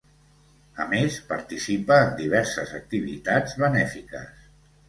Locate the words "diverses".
2.23-2.73